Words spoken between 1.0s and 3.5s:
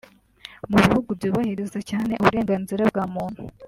byubahiriza cyane uburenganzira bwa muntu